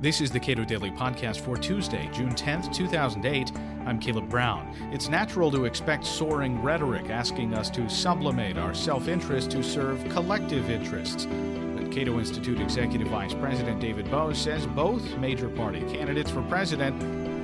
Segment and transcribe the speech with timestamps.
[0.00, 3.50] This is the Cato Daily Podcast for Tuesday, June 10th, 2008.
[3.84, 4.72] I'm Caleb Brown.
[4.92, 10.08] It's natural to expect soaring rhetoric asking us to sublimate our self interest to serve
[10.08, 11.26] collective interests.
[11.26, 17.02] But Cato Institute Executive Vice President David Boaz says both major party candidates for president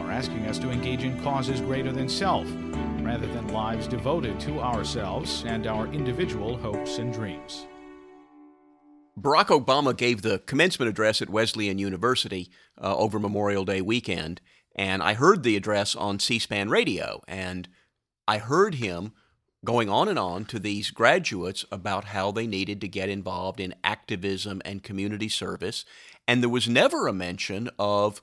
[0.00, 2.46] are asking us to engage in causes greater than self,
[3.00, 7.66] rather than lives devoted to ourselves and our individual hopes and dreams.
[9.18, 14.42] Barack Obama gave the commencement address at Wesleyan University uh, over Memorial Day weekend,
[14.74, 17.66] and I heard the address on C SPAN radio, and
[18.28, 19.12] I heard him
[19.64, 23.74] going on and on to these graduates about how they needed to get involved in
[23.82, 25.86] activism and community service,
[26.28, 28.20] and there was never a mention of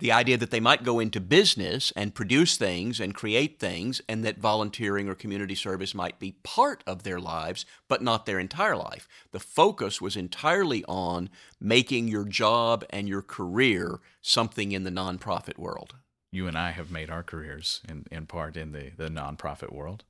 [0.00, 4.24] the idea that they might go into business and produce things and create things, and
[4.24, 8.76] that volunteering or community service might be part of their lives, but not their entire
[8.76, 9.08] life.
[9.30, 15.58] The focus was entirely on making your job and your career something in the nonprofit
[15.58, 15.94] world.
[16.32, 20.04] You and I have made our careers in, in part in the, the nonprofit world.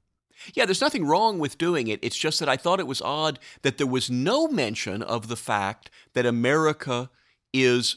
[0.55, 2.01] Yeah, there's nothing wrong with doing it.
[2.03, 5.37] It's just that I thought it was odd that there was no mention of the
[5.37, 7.11] fact that America
[7.53, 7.97] is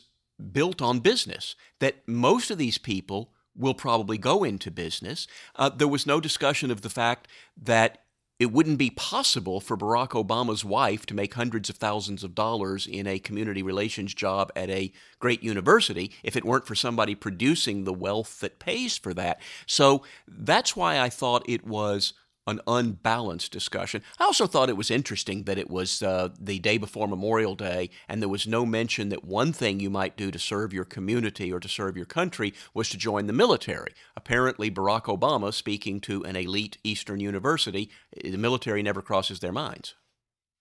[0.52, 5.28] built on business, that most of these people will probably go into business.
[5.56, 7.28] Uh, there was no discussion of the fact
[7.62, 8.00] that
[8.40, 12.88] it wouldn't be possible for Barack Obama's wife to make hundreds of thousands of dollars
[12.88, 17.84] in a community relations job at a great university if it weren't for somebody producing
[17.84, 19.40] the wealth that pays for that.
[19.68, 22.14] So that's why I thought it was
[22.46, 24.02] an unbalanced discussion.
[24.20, 27.90] I also thought it was interesting that it was uh, the day before Memorial Day,
[28.08, 31.52] and there was no mention that one thing you might do to serve your community
[31.52, 33.94] or to serve your country was to join the military.
[34.16, 37.90] Apparently, Barack Obama, speaking to an elite Eastern university,
[38.24, 39.96] the military never crosses their minds.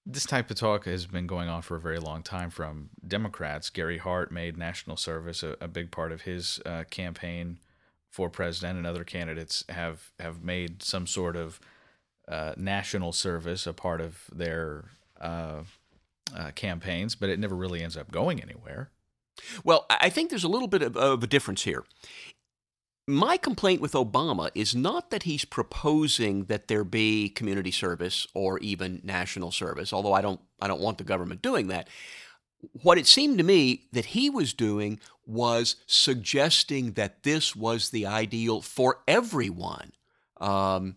[0.05, 3.71] This type of talk has been going on for a very long time from Democrats.
[3.71, 7.59] Gary Hart made national service a, a big part of his uh, campaign
[8.13, 11.59] for president, and other candidates have have made some sort of
[12.29, 14.85] uh, national service a part of their
[15.20, 15.63] uh,
[16.36, 18.91] uh, campaigns, but it never really ends up going anywhere.
[19.64, 21.85] Well, I think there's a little bit of, of a difference here.
[23.09, 28.59] My complaint with Obama is not that he's proposing that there be community service or
[28.61, 31.89] even national service, although I don't I don't want the government doing that.
[32.83, 38.07] What it seemed to me that he was doing was suggesting that this was the
[38.07, 39.93] ideal for everyone.
[40.39, 40.97] Um,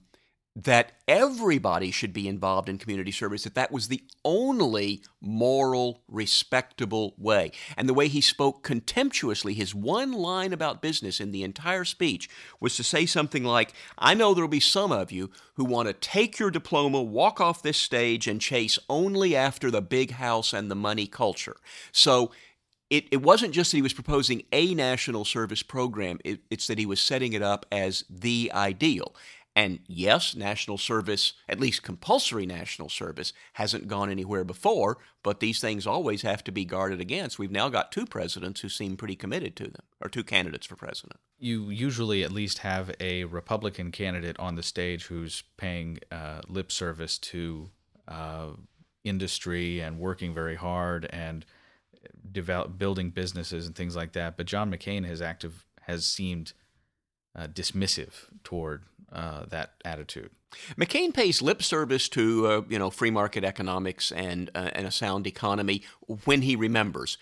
[0.56, 7.14] that everybody should be involved in community service, that that was the only moral, respectable
[7.18, 7.52] way.
[7.76, 12.30] And the way he spoke contemptuously, his one line about business in the entire speech
[12.62, 15.94] was to say something like, I know there'll be some of you who want to
[15.94, 20.72] take your diploma, walk off this stage, and chase only after the big house and
[20.72, 21.58] the money culture.
[21.92, 22.32] So
[22.96, 26.80] it, it wasn't just that he was proposing a national service program, it, it's that
[26.80, 29.14] he was setting it up as the ideal.
[29.58, 35.62] And yes, national service, at least compulsory national service, hasn't gone anywhere before, but these
[35.62, 37.40] things always have to be guarded against.
[37.40, 40.76] We've now got two presidents who seem pretty committed to them, or two candidates for
[40.76, 41.20] president.
[41.40, 46.70] You usually at least have a Republican candidate on the stage who's paying uh, lip
[46.70, 47.70] service to
[48.10, 48.50] uh,
[49.06, 51.46] industry and working very hard and
[52.36, 54.38] develop, building businesses and things like that.
[54.38, 56.54] But John McCain has active has seemed
[57.36, 58.14] uh, dismissive
[58.44, 60.32] toward uh, that attitude.
[60.78, 64.92] McCain pays lip service to uh, you know free market economics and uh, and a
[64.92, 65.84] sound economy
[66.26, 67.18] when he remembers.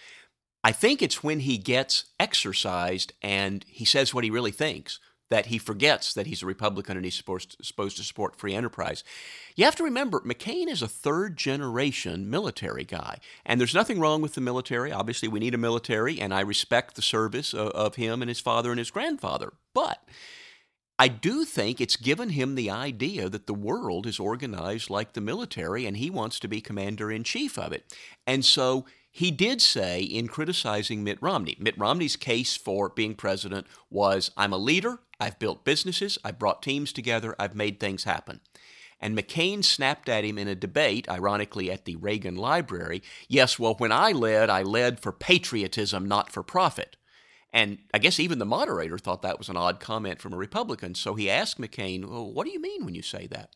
[0.65, 4.99] I think it's when he gets exercised and he says what he really thinks
[5.33, 8.53] that he forgets that he's a Republican and he's supposed to, supposed to support free
[8.53, 9.03] enterprise.
[9.55, 14.21] You have to remember, McCain is a third generation military guy, and there's nothing wrong
[14.21, 14.91] with the military.
[14.91, 18.39] Obviously, we need a military, and I respect the service of, of him and his
[18.39, 19.53] father and his grandfather.
[19.73, 20.07] But
[20.99, 25.21] I do think it's given him the idea that the world is organized like the
[25.21, 27.91] military and he wants to be commander in chief of it.
[28.27, 33.67] And so he did say in criticizing Mitt Romney, Mitt Romney's case for being president
[33.89, 38.39] was I'm a leader, I've built businesses, I've brought teams together, I've made things happen.
[38.99, 43.03] And McCain snapped at him in a debate, ironically at the Reagan Library.
[43.27, 46.95] Yes, well, when I led, I led for patriotism, not for profit.
[47.51, 50.95] And I guess even the moderator thought that was an odd comment from a Republican.
[50.95, 53.55] So he asked McCain, well, what do you mean when you say that?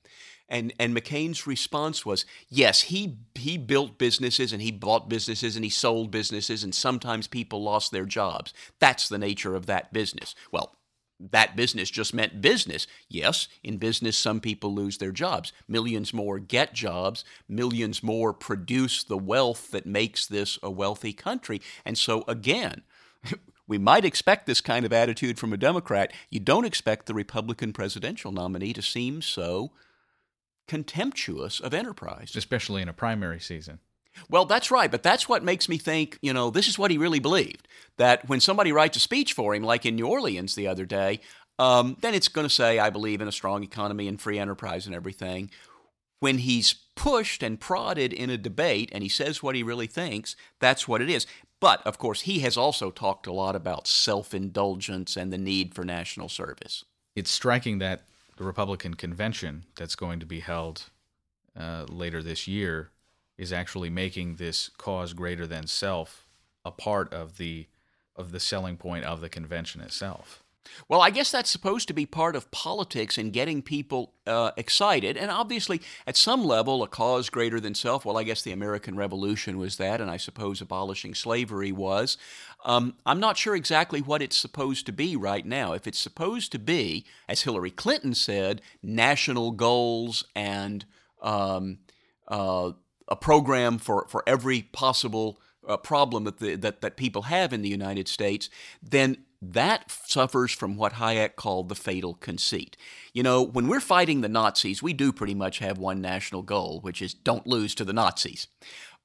[0.50, 5.66] And, and McCain's response was, yes, he, he built businesses and he bought businesses and
[5.66, 8.54] he sold businesses, and sometimes people lost their jobs.
[8.80, 10.36] That's the nature of that business.
[10.52, 10.76] Well,
[11.20, 12.88] that business just meant business.
[13.10, 15.52] Yes, in business, some people lose their jobs.
[15.68, 17.26] Millions more get jobs.
[17.48, 21.62] Millions more produce the wealth that makes this a wealthy country.
[21.86, 22.84] And so, again,
[23.68, 26.14] we might expect this kind of attitude from a Democrat.
[26.30, 29.72] You don't expect the Republican presidential nominee to seem so
[30.68, 32.36] contemptuous of enterprise.
[32.36, 33.80] Especially in a primary season.
[34.30, 36.98] Well, that's right, but that's what makes me think, you know, this is what he
[36.98, 37.68] really believed.
[37.98, 41.22] That when somebody writes a speech for him, like in New Orleans the other day,
[41.60, 44.86] um, then it's going to say, I believe in a strong economy and free enterprise
[44.86, 45.50] and everything.
[46.20, 50.36] When he's pushed and prodded in a debate and he says what he really thinks,
[50.60, 51.28] that's what it is.
[51.60, 55.74] But, of course, he has also talked a lot about self indulgence and the need
[55.74, 56.86] for national service.
[57.16, 58.04] It's striking that
[58.38, 60.84] the Republican convention that's going to be held
[61.60, 62.92] uh, later this year
[63.38, 66.26] is actually making this cause greater than self
[66.66, 67.68] a part of the
[68.16, 70.44] of the selling point of the convention itself.
[70.88, 75.18] Well, I guess that's supposed to be part of politics and getting people uh, excited.
[75.18, 78.06] And obviously, at some level, a cause greater than self.
[78.06, 82.18] Well, I guess the American Revolution was that, and I suppose abolishing slavery was.
[82.66, 85.74] Um, I'm not sure exactly what it's supposed to be right now.
[85.74, 90.86] If it's supposed to be, as Hillary Clinton said, national goals and
[91.22, 91.80] um,
[92.28, 92.72] uh,
[93.08, 97.62] a program for, for every possible uh, problem that, the, that, that people have in
[97.62, 98.50] the United States,
[98.82, 102.76] then that suffers from what Hayek called the fatal conceit.
[103.14, 106.80] You know, when we're fighting the Nazis, we do pretty much have one national goal,
[106.82, 108.48] which is don't lose to the Nazis.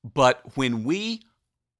[0.02, 1.22] But when we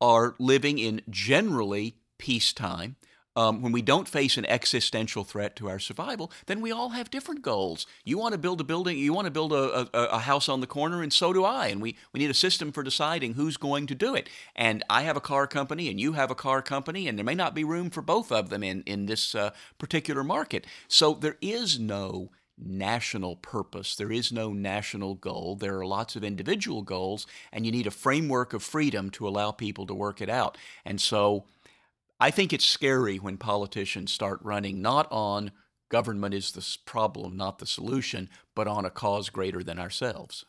[0.00, 2.96] are living in generally peacetime,
[3.36, 7.10] um, when we don't face an existential threat to our survival, then we all have
[7.10, 7.86] different goals.
[8.04, 10.60] You want to build a building, you want to build a, a, a, house on
[10.60, 11.68] the corner, and so do I.
[11.68, 14.28] And we, we need a system for deciding who's going to do it.
[14.54, 17.34] And I have a car company, and you have a car company, and there may
[17.34, 20.66] not be room for both of them in, in this uh, particular market.
[20.88, 23.96] So there is no national purpose.
[23.96, 25.56] There is no national goal.
[25.56, 29.50] There are lots of individual goals, and you need a framework of freedom to allow
[29.52, 30.58] people to work it out.
[30.84, 31.44] And so,
[32.22, 35.50] I think it's scary when politicians start running not on
[35.88, 40.44] government is the problem, not the solution, but on a cause greater than ourselves.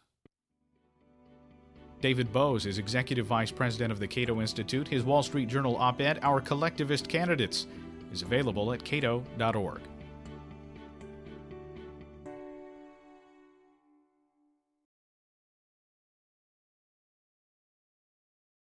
[1.99, 4.87] David Boaz is Executive Vice President of the Cato Institute.
[4.87, 7.65] His Wall Street Journal op ed, Our Collectivist Candidates,
[8.11, 9.81] is available at cato.org.